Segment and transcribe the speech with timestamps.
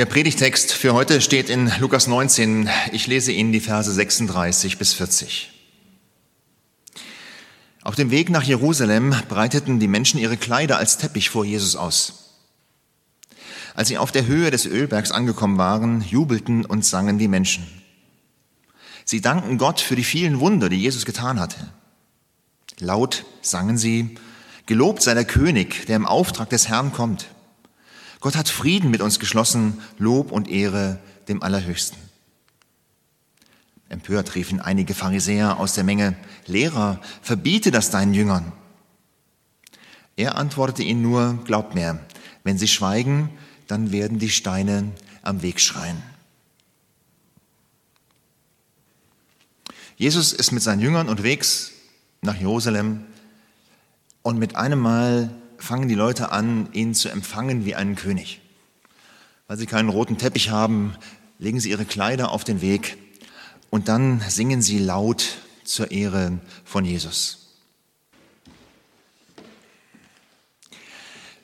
[0.00, 2.70] Der Predigtext für heute steht in Lukas 19.
[2.90, 5.50] Ich lese Ihnen die Verse 36 bis 40.
[7.82, 12.38] Auf dem Weg nach Jerusalem breiteten die Menschen ihre Kleider als Teppich vor Jesus aus.
[13.74, 17.66] Als sie auf der Höhe des Ölbergs angekommen waren, jubelten und sangen die Menschen.
[19.04, 21.74] Sie danken Gott für die vielen Wunder, die Jesus getan hatte.
[22.78, 24.16] Laut sangen sie,
[24.64, 27.26] Gelobt sei der König, der im Auftrag des Herrn kommt.
[28.20, 31.98] Gott hat Frieden mit uns geschlossen, Lob und Ehre dem Allerhöchsten.
[33.88, 36.14] Empört riefen einige Pharisäer aus der Menge,
[36.46, 38.52] Lehrer, verbiete das deinen Jüngern.
[40.16, 41.98] Er antwortete ihnen nur, glaubt mir,
[42.44, 43.30] wenn sie schweigen,
[43.66, 44.92] dann werden die Steine
[45.22, 46.02] am Weg schreien.
[49.96, 51.72] Jesus ist mit seinen Jüngern unterwegs
[52.20, 53.04] nach Jerusalem
[54.22, 55.30] und mit einem Mal
[55.62, 58.40] fangen die Leute an, ihn zu empfangen wie einen König.
[59.46, 60.96] Weil sie keinen roten Teppich haben,
[61.38, 62.98] legen sie ihre Kleider auf den Weg
[63.70, 67.40] und dann singen sie laut zur Ehre von Jesus.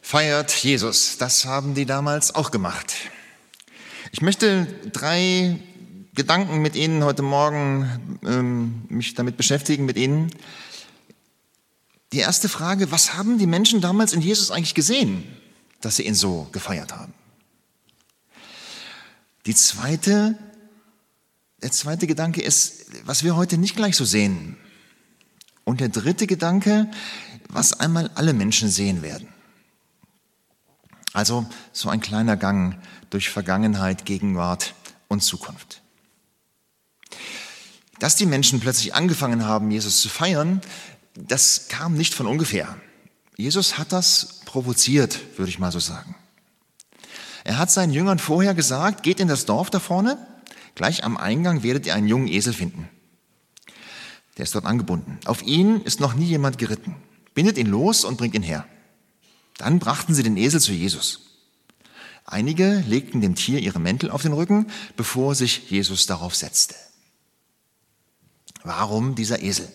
[0.03, 2.95] Feiert Jesus, das haben die damals auch gemacht.
[4.13, 5.59] Ich möchte drei
[6.15, 10.31] Gedanken mit Ihnen heute Morgen ähm, mich damit beschäftigen mit Ihnen.
[12.13, 15.25] Die erste Frage, was haben die Menschen damals in Jesus eigentlich gesehen,
[15.81, 17.15] dass sie ihn so gefeiert haben?
[19.47, 20.37] Die zweite,
[21.63, 24.57] der zweite Gedanke ist, was wir heute nicht gleich so sehen.
[25.65, 26.91] Und der dritte Gedanke,
[27.49, 29.29] was einmal alle Menschen sehen werden.
[31.13, 32.79] Also so ein kleiner Gang
[33.11, 34.75] durch Vergangenheit, Gegenwart
[35.09, 35.83] und Zukunft.
[37.99, 40.61] Dass die Menschen plötzlich angefangen haben, Jesus zu feiern,
[41.17, 42.77] das kam nicht von ungefähr.
[43.37, 46.15] Jesus hat das provoziert, würde ich mal so sagen.
[47.45, 50.19] Er hat seinen Jüngern vorher gesagt, geht in das Dorf da vorne,
[50.75, 52.89] gleich am Eingang werdet ihr einen jungen Esel finden.
[54.37, 55.19] Der ist dort angebunden.
[55.25, 56.97] Auf ihn ist noch nie jemand geritten.
[57.35, 58.67] Bindet ihn los und bringt ihn her.
[59.57, 61.21] Dann brachten sie den Esel zu Jesus.
[62.25, 64.67] Einige legten dem Tier ihre Mäntel auf den Rücken,
[64.97, 66.75] bevor sich Jesus darauf setzte.
[68.65, 69.69] Warum dieser Esel?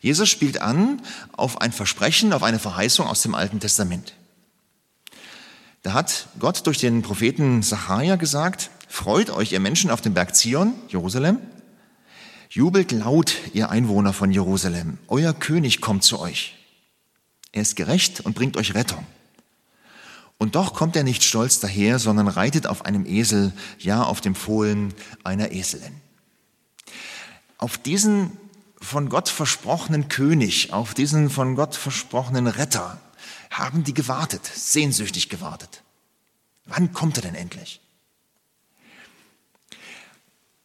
[0.00, 1.02] Jesus spielt an
[1.32, 4.14] auf ein Versprechen, auf eine Verheißung aus dem Alten Testament.
[5.82, 10.34] Da hat Gott durch den Propheten Sacharja gesagt, freut euch ihr Menschen auf dem Berg
[10.34, 11.38] Zion, Jerusalem,
[12.48, 16.56] jubelt laut ihr Einwohner von Jerusalem, euer König kommt zu euch.
[17.52, 19.06] Er ist gerecht und bringt euch Rettung.
[20.38, 24.34] Und doch kommt er nicht stolz daher, sondern reitet auf einem Esel, ja auf dem
[24.34, 26.00] Fohlen einer Eselin.
[27.58, 28.32] Auf diesen
[28.80, 32.98] von Gott versprochenen König, auf diesen von Gott versprochenen Retter,
[33.50, 35.82] haben die gewartet, sehnsüchtig gewartet.
[36.64, 37.80] Wann kommt er denn endlich?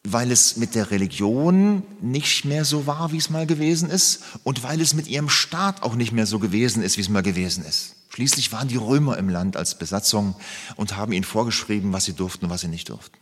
[0.02, 4.62] Weil es mit der Religion nicht mehr so war, wie es mal gewesen ist, und
[4.62, 7.64] weil es mit ihrem Staat auch nicht mehr so gewesen ist, wie es mal gewesen
[7.64, 7.96] ist.
[8.10, 10.36] Schließlich waren die Römer im Land als Besatzung
[10.76, 13.18] und haben ihnen vorgeschrieben, was sie durften und was sie nicht durften.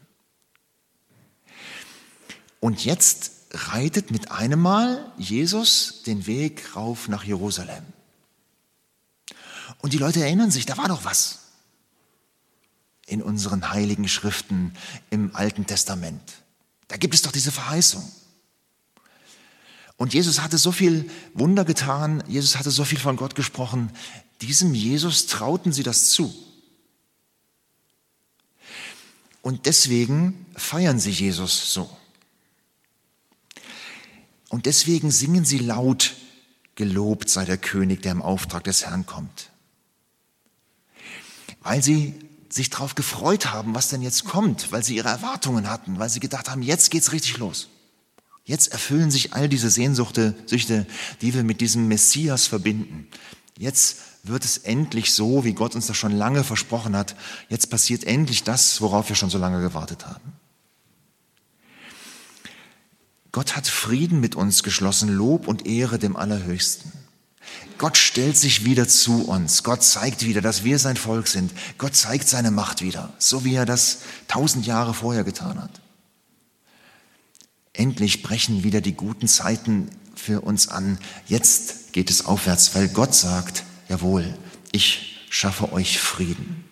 [2.60, 7.84] Und jetzt reitet mit einem Mal Jesus den Weg rauf nach Jerusalem.
[9.78, 11.40] Und die Leute erinnern sich, da war doch was
[13.06, 14.72] in unseren heiligen Schriften
[15.10, 16.22] im Alten Testament.
[16.88, 18.10] Da gibt es doch diese Verheißung.
[19.96, 23.90] Und Jesus hatte so viel Wunder getan, Jesus hatte so viel von Gott gesprochen.
[24.40, 26.34] Diesem Jesus trauten sie das zu.
[29.42, 31.94] Und deswegen feiern sie Jesus so.
[34.54, 36.14] Und deswegen singen sie laut,
[36.76, 39.50] gelobt sei der König, der im Auftrag des Herrn kommt.
[41.60, 42.14] Weil sie
[42.48, 46.20] sich darauf gefreut haben, was denn jetzt kommt, weil sie ihre Erwartungen hatten, weil sie
[46.20, 47.66] gedacht haben, jetzt geht's richtig los.
[48.44, 50.86] Jetzt erfüllen sich all diese Sehnsuchte, Süchte,
[51.20, 53.08] die wir mit diesem Messias verbinden.
[53.58, 57.16] Jetzt wird es endlich so, wie Gott uns das schon lange versprochen hat.
[57.48, 60.43] Jetzt passiert endlich das, worauf wir schon so lange gewartet haben.
[63.34, 66.92] Gott hat Frieden mit uns geschlossen, Lob und Ehre dem Allerhöchsten.
[67.78, 69.64] Gott stellt sich wieder zu uns.
[69.64, 71.52] Gott zeigt wieder, dass wir sein Volk sind.
[71.76, 75.80] Gott zeigt seine Macht wieder, so wie er das tausend Jahre vorher getan hat.
[77.72, 80.96] Endlich brechen wieder die guten Zeiten für uns an.
[81.26, 84.38] Jetzt geht es aufwärts, weil Gott sagt, jawohl,
[84.70, 86.64] ich schaffe euch Frieden.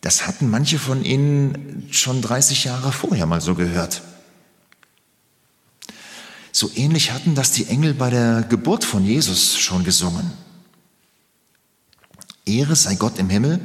[0.00, 4.02] Das hatten manche von Ihnen schon 30 Jahre vorher mal so gehört.
[6.52, 10.30] So ähnlich hatten das die Engel bei der Geburt von Jesus schon gesungen.
[12.46, 13.60] Ehre sei Gott im Himmel,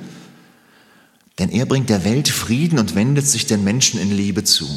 [1.40, 4.68] denn er bringt der Welt Frieden und wendet sich den Menschen in Liebe zu.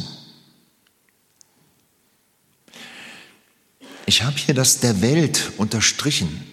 [4.06, 6.46] Ich habe hier das der Welt unterstrichen,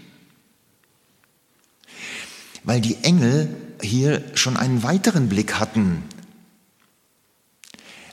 [2.74, 6.02] weil die Engel hier schon einen weiteren Blick hatten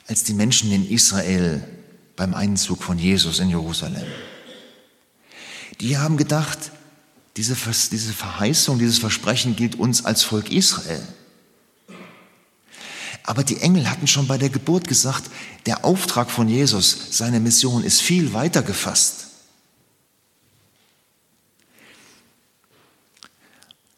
[0.07, 1.67] als die Menschen in Israel
[2.15, 4.05] beim Einzug von Jesus in Jerusalem.
[5.81, 6.73] Die haben gedacht,
[7.39, 7.57] diese,
[7.91, 11.01] diese Verheißung, dieses Versprechen gilt uns als Volk Israel.
[13.23, 15.31] Aber die Engel hatten schon bei der Geburt gesagt,
[15.65, 19.30] der Auftrag von Jesus, seine Mission ist viel weiter gefasst.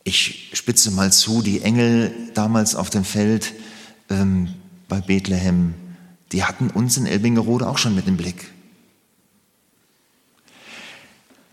[0.05, 3.53] Ich spitze mal zu, die Engel damals auf dem Feld
[4.11, 4.53] ähm,
[4.89, 5.75] bei Bethlehem,
[6.33, 8.51] die hatten uns in Elbingerode auch schon mit im Blick.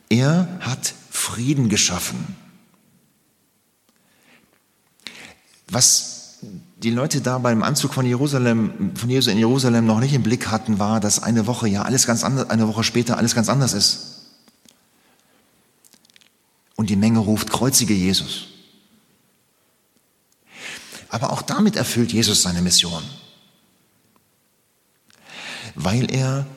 [0.10, 2.36] Er hat Frieden geschaffen.
[5.68, 6.40] Was
[6.78, 10.48] die Leute da beim Anzug von Jerusalem, von Jesus in Jerusalem noch nicht im Blick
[10.48, 13.74] hatten, war, dass eine Woche ja alles ganz anders, eine Woche später alles ganz anders
[13.74, 14.19] ist.
[16.80, 18.48] Und die Menge ruft, kreuzige Jesus.
[21.10, 23.04] Aber auch damit erfüllt Jesus seine Mission.
[25.76, 26.48] Weil er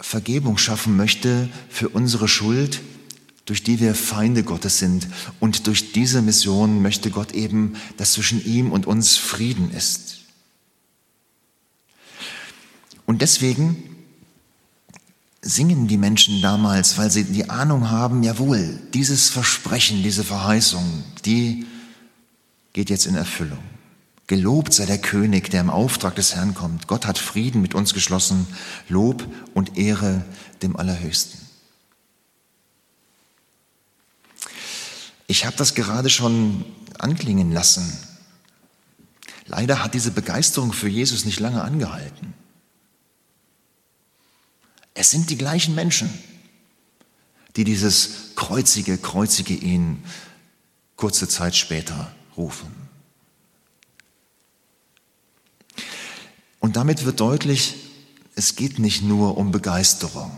[0.00, 2.80] Vergebung schaffen möchte für unsere Schuld,
[3.44, 5.08] durch die wir Feinde Gottes sind.
[5.40, 10.20] Und durch diese Mission möchte Gott eben, dass zwischen ihm und uns Frieden ist.
[13.04, 13.93] Und deswegen
[15.44, 21.66] singen die Menschen damals, weil sie die Ahnung haben, jawohl, dieses Versprechen, diese Verheißung, die
[22.72, 23.62] geht jetzt in Erfüllung.
[24.26, 26.88] Gelobt sei der König, der im Auftrag des Herrn kommt.
[26.88, 28.46] Gott hat Frieden mit uns geschlossen.
[28.88, 30.24] Lob und Ehre
[30.62, 31.38] dem Allerhöchsten.
[35.26, 36.64] Ich habe das gerade schon
[36.98, 37.98] anklingen lassen.
[39.46, 42.32] Leider hat diese Begeisterung für Jesus nicht lange angehalten.
[44.94, 46.08] Es sind die gleichen Menschen,
[47.56, 50.02] die dieses kreuzige, kreuzige ihn
[50.96, 52.84] kurze Zeit später rufen.
[56.60, 57.74] Und damit wird deutlich,
[58.36, 60.30] es geht nicht nur um Begeisterung,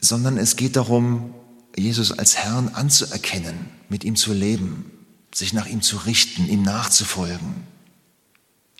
[0.00, 1.34] sondern es geht darum,
[1.76, 4.90] Jesus als Herrn anzuerkennen, mit ihm zu leben,
[5.34, 7.66] sich nach ihm zu richten, ihm nachzufolgen,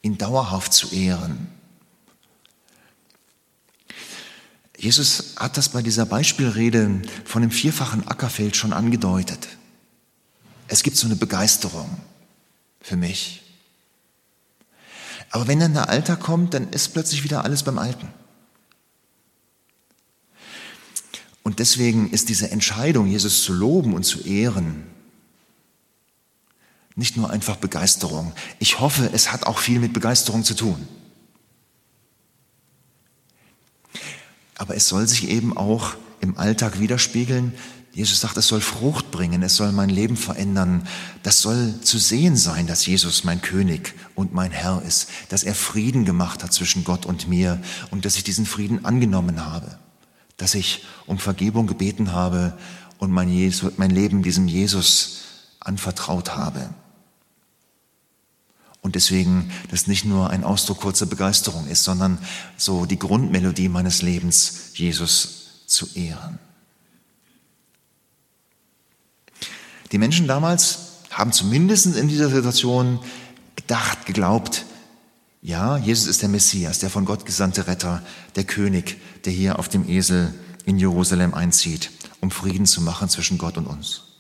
[0.03, 1.49] ihn dauerhaft zu ehren.
[4.83, 9.47] Jesus hat das bei dieser Beispielrede von dem vierfachen Ackerfeld schon angedeutet.
[10.67, 11.89] Es gibt so eine Begeisterung
[12.81, 13.45] für mich.
[15.31, 18.09] Aber wenn dann der Alter kommt, dann ist plötzlich wieder alles beim Alten.
[21.45, 24.89] Und deswegen ist diese Entscheidung, Jesus zu loben und zu ehren,
[26.97, 28.33] nicht nur einfach Begeisterung.
[28.59, 30.89] Ich hoffe, es hat auch viel mit Begeisterung zu tun.
[34.59, 37.53] Aber es soll sich eben auch im Alltag widerspiegeln.
[37.93, 40.87] Jesus sagt, es soll Frucht bringen, es soll mein Leben verändern.
[41.23, 45.55] Das soll zu sehen sein, dass Jesus mein König und mein Herr ist, dass er
[45.55, 47.61] Frieden gemacht hat zwischen Gott und mir
[47.91, 49.79] und dass ich diesen Frieden angenommen habe,
[50.39, 52.57] dass ich um Vergebung gebeten habe
[52.99, 55.19] und mein, Jesus, mein Leben diesem Jesus
[55.61, 56.71] anvertraut habe.
[58.83, 62.19] Und deswegen das nicht nur ein Ausdruck kurzer Begeisterung ist, sondern
[62.57, 66.39] so die Grundmelodie meines Lebens, Jesus zu ehren.
[69.93, 70.79] Die Menschen damals
[71.11, 72.99] haben zumindest in dieser Situation
[73.55, 74.65] gedacht, geglaubt,
[75.43, 78.03] ja, Jesus ist der Messias, der von Gott gesandte Retter,
[78.37, 80.35] der König, der hier auf dem Esel
[80.65, 84.12] in Jerusalem einzieht, um Frieden zu machen zwischen Gott und uns.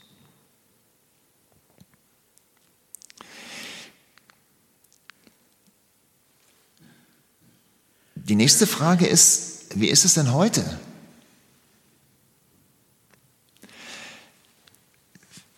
[8.33, 10.65] Die nächste Frage ist, wie ist es denn heute?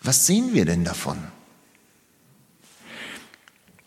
[0.02, 1.16] Was sehen wir denn davon?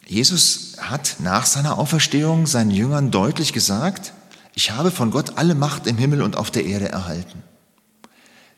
[0.05, 4.13] Jesus hat nach seiner Auferstehung seinen Jüngern deutlich gesagt,
[4.55, 7.43] ich habe von Gott alle Macht im Himmel und auf der Erde erhalten.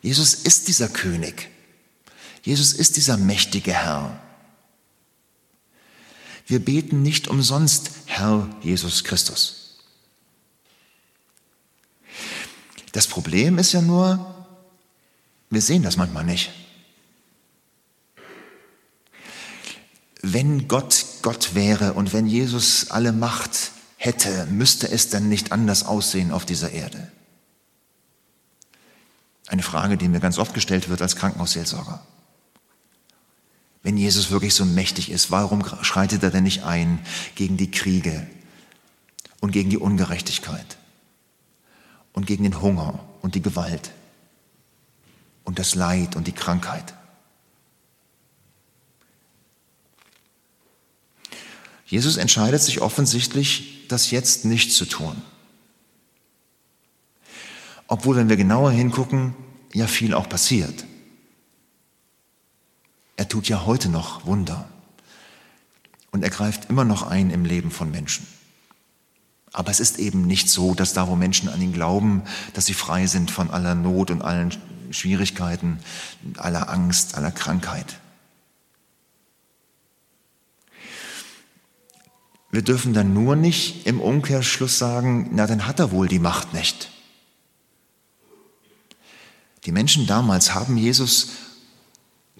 [0.03, 1.49] Jesus ist dieser König.
[2.43, 4.21] Jesus ist dieser mächtige Herr.
[6.45, 9.58] Wir beten nicht umsonst Herr Jesus Christus.
[12.91, 14.35] Das Problem ist ja nur,
[15.49, 16.51] wir sehen das manchmal nicht.
[20.21, 25.85] Wenn Gott Gott wäre und wenn Jesus alle Macht hätte, müsste es dann nicht anders
[25.85, 27.11] aussehen auf dieser Erde.
[29.47, 32.05] Eine Frage, die mir ganz oft gestellt wird als Krankenhausseelsorger.
[33.81, 36.99] Wenn Jesus wirklich so mächtig ist, warum schreitet er denn nicht ein
[37.35, 38.27] gegen die Kriege
[39.39, 40.78] und gegen die Ungerechtigkeit
[42.19, 43.91] und gegen den Hunger und die Gewalt
[45.45, 46.93] und das Leid und die Krankheit?
[51.85, 55.21] Jesus entscheidet sich offensichtlich, das jetzt nicht zu tun.
[57.87, 59.33] Obwohl, wenn wir genauer hingucken,
[59.73, 60.85] ja viel auch passiert.
[63.15, 64.67] Er tut ja heute noch Wunder.
[66.11, 68.27] Und er greift immer noch ein im Leben von Menschen.
[69.51, 72.73] Aber es ist eben nicht so, dass da, wo Menschen an ihn glauben, dass sie
[72.73, 74.55] frei sind von aller Not und allen
[74.91, 75.79] Schwierigkeiten,
[76.37, 77.99] aller Angst, aller Krankheit.
[82.51, 86.53] Wir dürfen dann nur nicht im Umkehrschluss sagen, na dann hat er wohl die Macht
[86.53, 86.89] nicht.
[89.65, 91.29] Die Menschen damals haben Jesus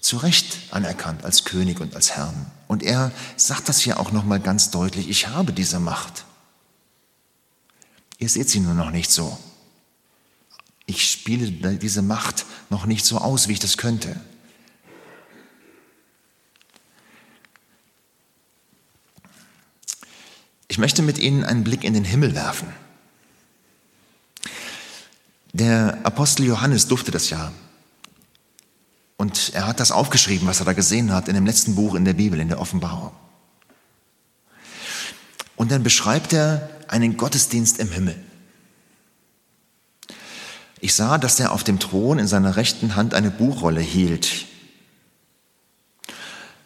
[0.00, 2.50] zu Recht anerkannt als König und als Herrn.
[2.66, 6.24] Und er sagt das hier auch nochmal ganz deutlich, ich habe diese Macht.
[8.20, 9.36] Ihr seht sie nur noch nicht so.
[10.84, 14.14] Ich spiele diese Macht noch nicht so aus, wie ich das könnte.
[20.68, 22.68] Ich möchte mit Ihnen einen Blick in den Himmel werfen.
[25.52, 27.52] Der Apostel Johannes durfte das ja.
[29.16, 32.04] Und er hat das aufgeschrieben, was er da gesehen hat, in dem letzten Buch in
[32.04, 33.12] der Bibel, in der Offenbarung.
[35.56, 38.16] Und dann beschreibt er einen Gottesdienst im Himmel.
[40.80, 44.46] Ich sah, dass er auf dem Thron in seiner rechten Hand eine Buchrolle hielt.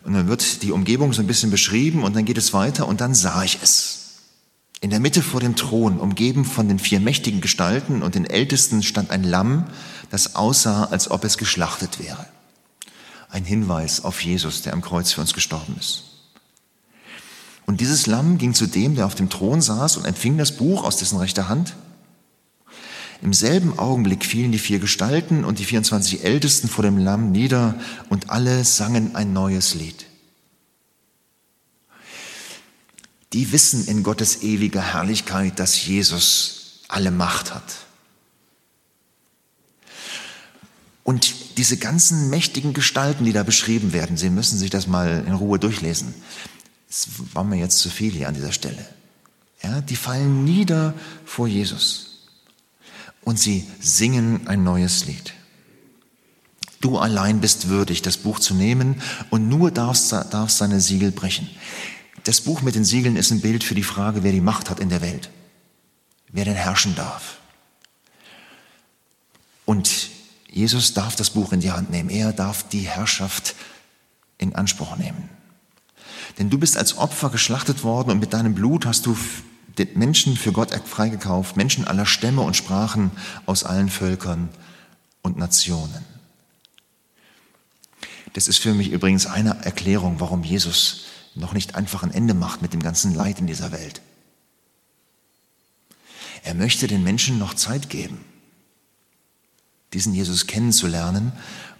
[0.05, 3.01] Und dann wird die Umgebung so ein bisschen beschrieben und dann geht es weiter und
[3.01, 4.01] dann sah ich es.
[4.81, 8.83] In der Mitte vor dem Thron, umgeben von den vier mächtigen Gestalten und den Ältesten,
[8.83, 9.67] stand ein Lamm,
[10.11, 12.27] das aussah, als ob es geschlachtet wäre.
[13.31, 16.04] Ein Hinweis auf Jesus, der am Kreuz für uns gestorben ist.
[17.67, 20.85] Und dieses Lamm ging zu dem, der auf dem Thron saß und empfing das Buch
[20.85, 21.75] aus dessen rechter Hand.
[23.23, 27.75] Im selben Augenblick fielen die vier Gestalten und die 24 Ältesten vor dem Lamm nieder
[28.11, 30.05] und alle sangen ein neues Lied.
[33.33, 37.65] Die wissen in Gottes ewiger Herrlichkeit, dass Jesus alle Macht hat.
[41.03, 45.35] Und diese ganzen mächtigen Gestalten, die da beschrieben werden, Sie müssen sich das mal in
[45.35, 46.15] Ruhe durchlesen.
[46.95, 48.87] Das war mir jetzt zu viel hier an dieser Stelle.
[49.65, 52.29] Ja, die fallen nieder vor Jesus
[53.23, 55.35] und sie singen ein neues Lied.
[56.81, 61.51] Du allein bist würdig, das Buch zu nehmen und nur darfst, darfst seine Siegel brechen.
[62.23, 64.79] Das Buch mit den Siegeln ist ein Bild für die Frage, wer die Macht hat
[64.79, 65.31] in der Welt,
[66.29, 67.39] wer denn herrschen darf.
[69.65, 70.11] Und
[70.49, 73.57] Jesus darf das Buch in die Hand nehmen, er darf die Herrschaft
[74.39, 75.34] in Anspruch nehmen.
[76.39, 79.17] Denn du bist als Opfer geschlachtet worden und mit deinem Blut hast du
[79.79, 83.11] den Menschen für Gott freigekauft, Menschen aller Stämme und Sprachen
[83.47, 84.49] aus allen Völkern
[85.23, 86.05] und Nationen.
[88.35, 92.63] Das ist für mich übrigens eine Erklärung, warum Jesus noch nicht einfach ein Ende macht
[92.63, 94.01] mit dem ganzen Leid in dieser Welt.
[96.43, 98.25] Er möchte den Menschen noch Zeit geben,
[99.93, 101.33] diesen Jesus kennenzulernen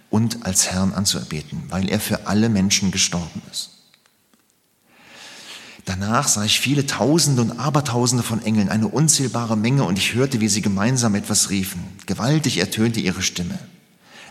[0.09, 3.74] und als Herrn anzuerbeten, weil er für alle Menschen gestorben ist.
[5.97, 10.41] Danach sah ich viele Tausende und Abertausende von Engeln, eine unzählbare Menge, und ich hörte,
[10.41, 11.81] wie sie gemeinsam etwas riefen.
[12.05, 13.57] Gewaltig ertönte ihre Stimme.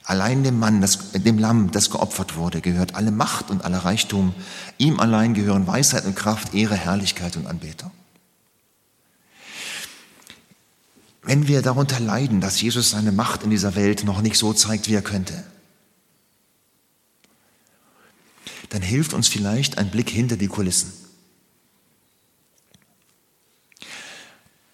[0.02, 4.34] Allein dem Mann, das, dem Lamm, das geopfert wurde, gehört alle Macht und aller Reichtum.
[4.76, 7.90] Ihm allein gehören Weisheit und Kraft, Ehre, Herrlichkeit und Anbetung.
[11.22, 14.90] Wenn wir darunter leiden, dass Jesus seine Macht in dieser Welt noch nicht so zeigt,
[14.90, 15.42] wie er könnte,
[18.68, 21.03] dann hilft uns vielleicht ein Blick hinter die Kulissen.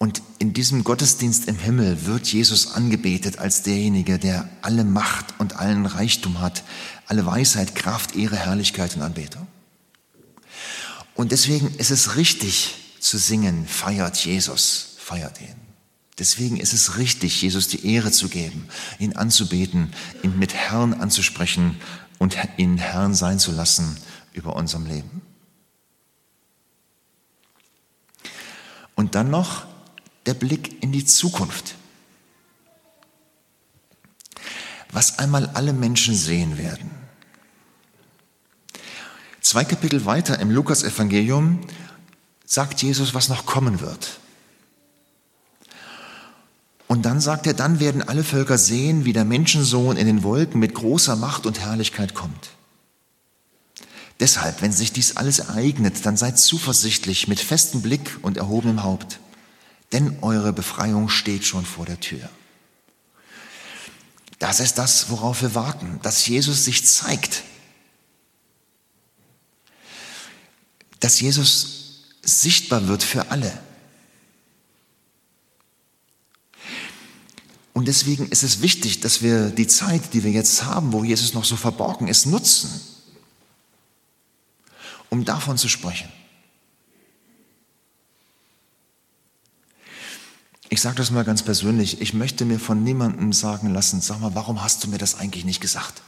[0.01, 5.57] Und in diesem Gottesdienst im Himmel wird Jesus angebetet als derjenige, der alle Macht und
[5.57, 6.63] allen Reichtum hat,
[7.05, 9.45] alle Weisheit, Kraft, Ehre, Herrlichkeit und Anbetung.
[11.13, 15.53] Und deswegen ist es richtig zu singen, feiert Jesus, feiert ihn.
[16.17, 19.93] Deswegen ist es richtig, Jesus die Ehre zu geben, ihn anzubeten,
[20.23, 21.79] ihn mit Herrn anzusprechen
[22.17, 23.95] und ihn Herrn sein zu lassen
[24.33, 25.21] über unserem Leben.
[28.95, 29.69] Und dann noch
[30.25, 31.75] der Blick in die Zukunft.
[34.91, 36.91] Was einmal alle Menschen sehen werden.
[39.41, 41.59] Zwei Kapitel weiter im Lukas-Evangelium
[42.45, 44.19] sagt Jesus, was noch kommen wird.
[46.87, 50.59] Und dann sagt er, dann werden alle Völker sehen, wie der Menschensohn in den Wolken
[50.59, 52.49] mit großer Macht und Herrlichkeit kommt.
[54.19, 59.20] Deshalb, wenn sich dies alles ereignet, dann seid zuversichtlich mit festem Blick und erhobenem Haupt,
[59.91, 62.29] denn eure Befreiung steht schon vor der Tür.
[64.39, 67.43] Das ist das, worauf wir warten, dass Jesus sich zeigt.
[70.99, 73.51] Dass Jesus sichtbar wird für alle.
[77.73, 81.33] Und deswegen ist es wichtig, dass wir die Zeit, die wir jetzt haben, wo Jesus
[81.33, 82.81] noch so verborgen ist, nutzen
[85.11, 86.09] um davon zu sprechen.
[90.73, 94.35] Ich sage das mal ganz persönlich, ich möchte mir von niemandem sagen lassen, sag mal,
[94.35, 96.01] warum hast du mir das eigentlich nicht gesagt?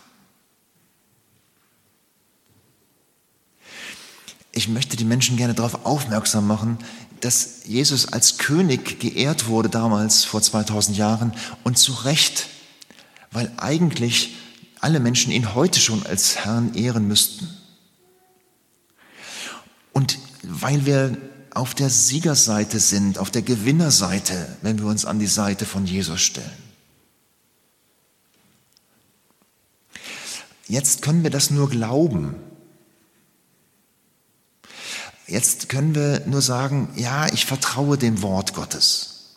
[4.54, 6.78] Ich möchte die Menschen gerne darauf aufmerksam machen,
[7.20, 11.34] dass Jesus als König geehrt wurde damals vor 2000 Jahren
[11.66, 12.48] und zu Recht,
[13.32, 14.34] weil eigentlich
[14.80, 17.50] alle Menschen ihn heute schon als Herrn ehren müssten.
[19.92, 21.18] Und weil wir
[21.54, 26.22] auf der Siegerseite sind, auf der Gewinnerseite, wenn wir uns an die Seite von Jesus
[26.22, 26.64] stellen.
[30.68, 32.36] Jetzt können wir das nur glauben.
[35.28, 39.36] Jetzt können wir nur sagen, ja, ich vertraue dem Wort Gottes.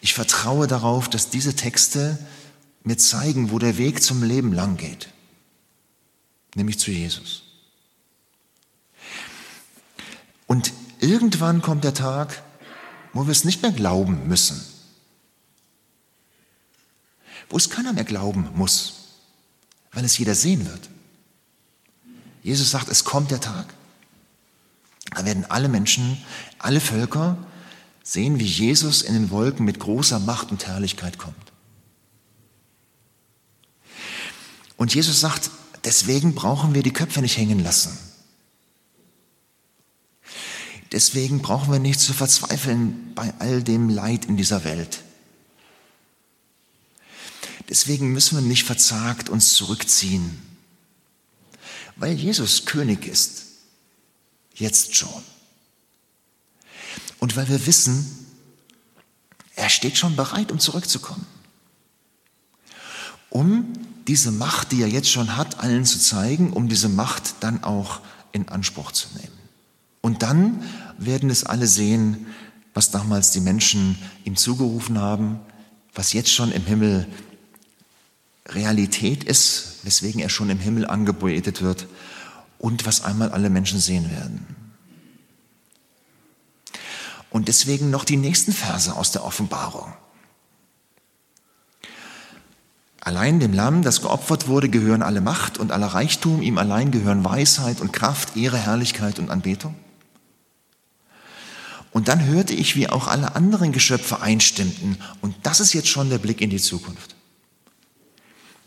[0.00, 2.18] Ich vertraue darauf, dass diese Texte
[2.82, 5.08] mir zeigen, wo der Weg zum Leben lang geht,
[6.54, 7.43] nämlich zu Jesus.
[10.46, 12.42] Und irgendwann kommt der Tag,
[13.12, 14.60] wo wir es nicht mehr glauben müssen.
[17.48, 18.94] Wo es keiner mehr glauben muss,
[19.92, 20.90] weil es jeder sehen wird.
[22.42, 23.72] Jesus sagt, es kommt der Tag.
[25.14, 26.18] Da werden alle Menschen,
[26.58, 27.38] alle Völker
[28.02, 31.36] sehen, wie Jesus in den Wolken mit großer Macht und Herrlichkeit kommt.
[34.76, 35.50] Und Jesus sagt,
[35.84, 37.96] deswegen brauchen wir die Köpfe nicht hängen lassen.
[40.94, 45.02] Deswegen brauchen wir nicht zu verzweifeln bei all dem Leid in dieser Welt.
[47.68, 50.40] Deswegen müssen wir nicht verzagt uns zurückziehen,
[51.96, 53.42] weil Jesus König ist,
[54.54, 55.24] jetzt schon.
[57.18, 58.28] Und weil wir wissen,
[59.56, 61.26] er steht schon bereit, um zurückzukommen,
[63.30, 63.72] um
[64.06, 68.00] diese Macht, die er jetzt schon hat, allen zu zeigen, um diese Macht dann auch
[68.30, 69.44] in Anspruch zu nehmen.
[70.04, 70.62] Und dann
[71.06, 72.26] werden es alle sehen,
[72.74, 75.40] was damals die Menschen ihm zugerufen haben,
[75.94, 77.06] was jetzt schon im Himmel
[78.46, 81.86] Realität ist, weswegen er schon im Himmel angebetet wird
[82.58, 84.46] und was einmal alle Menschen sehen werden.
[87.30, 89.92] Und deswegen noch die nächsten Verse aus der Offenbarung.
[93.00, 97.24] Allein dem Lamm, das geopfert wurde, gehören alle Macht und aller Reichtum, ihm allein gehören
[97.24, 99.74] Weisheit und Kraft, Ehre, Herrlichkeit und Anbetung.
[101.94, 104.98] Und dann hörte ich, wie auch alle anderen Geschöpfe einstimmten.
[105.20, 107.14] Und das ist jetzt schon der Blick in die Zukunft.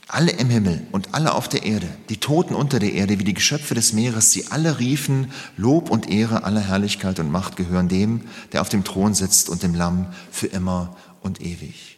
[0.07, 3.33] Alle im Himmel und alle auf der Erde, die Toten unter der Erde, wie die
[3.33, 8.21] Geschöpfe des Meeres, sie alle riefen, Lob und Ehre, aller Herrlichkeit und Macht gehören dem,
[8.53, 11.97] der auf dem Thron sitzt und dem Lamm für immer und ewig.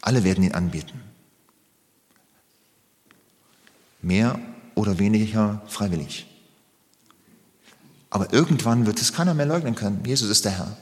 [0.00, 1.02] Alle werden ihn anbieten.
[4.00, 4.38] Mehr
[4.76, 6.27] oder weniger freiwillig.
[8.10, 10.02] Aber irgendwann wird es keiner mehr leugnen können.
[10.04, 10.76] Jesus ist der Herr.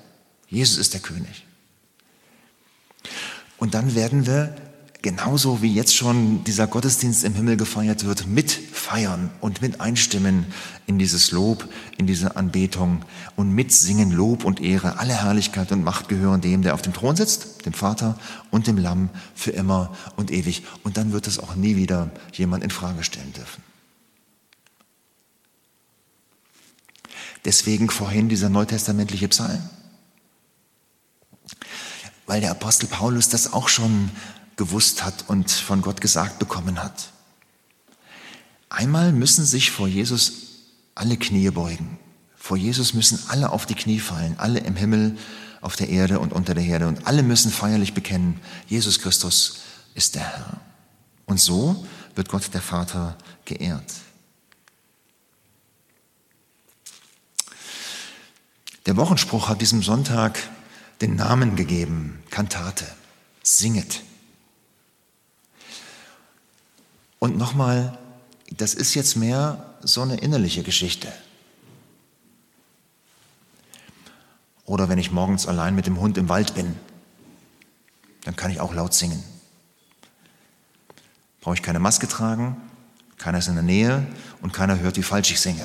[0.49, 1.45] Jesus ist der König.
[3.59, 4.55] Und dann werden wir
[5.03, 10.47] genauso wie jetzt schon dieser Gottesdienst im Himmel gefeiert wird, mitfeiern und mit einstimmen
[10.87, 13.05] in dieses Lob, in diese Anbetung
[13.37, 14.99] und mitsingen Lob und Ehre.
[14.99, 18.19] Alle Herrlichkeit und Macht gehören dem, der auf dem Thron sitzt, dem Vater
[18.51, 20.65] und dem Lamm für immer und ewig.
[20.83, 23.63] Und dann wird es auch nie wieder jemand in Frage stellen dürfen.
[27.47, 29.63] Deswegen vorhin dieser neutestamentliche Psalm.
[32.27, 34.11] Weil der Apostel Paulus das auch schon
[34.57, 37.11] gewusst hat und von Gott gesagt bekommen hat.
[38.69, 40.33] Einmal müssen sich vor Jesus
[40.97, 41.99] alle Knie beugen.
[42.35, 45.17] Vor Jesus müssen alle auf die Knie fallen, alle im Himmel,
[45.61, 46.89] auf der Erde und unter der Erde.
[46.89, 49.61] Und alle müssen feierlich bekennen, Jesus Christus
[49.95, 50.61] ist der Herr.
[51.27, 53.95] Und so wird Gott der Vater geehrt.
[58.87, 60.39] Der Wochenspruch hat diesem Sonntag
[61.01, 62.87] den Namen gegeben, Kantate,
[63.43, 64.03] singet.
[67.19, 67.99] Und nochmal,
[68.51, 71.13] das ist jetzt mehr so eine innerliche Geschichte.
[74.65, 76.77] Oder wenn ich morgens allein mit dem Hund im Wald bin,
[78.25, 79.23] dann kann ich auch laut singen.
[81.41, 82.57] Brauche ich keine Maske tragen,
[83.19, 84.07] keiner ist in der Nähe
[84.43, 85.65] und keiner hört, wie falsch ich singe.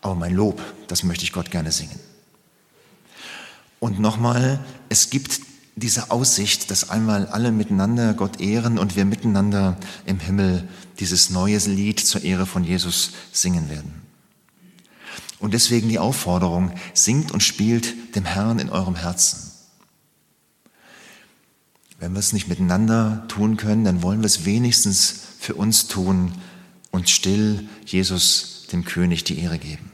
[0.00, 1.98] Aber mein Lob, das möchte ich Gott gerne singen.
[3.80, 5.40] Und nochmal, es gibt
[5.76, 11.56] diese Aussicht, dass einmal alle miteinander Gott ehren und wir miteinander im Himmel dieses neue
[11.58, 14.02] Lied zur Ehre von Jesus singen werden.
[15.38, 19.50] Und deswegen die Aufforderung, singt und spielt dem Herrn in eurem Herzen.
[21.98, 26.32] Wenn wir es nicht miteinander tun können, dann wollen wir es wenigstens für uns tun
[26.90, 29.89] und still Jesus, dem König, die Ehre geben.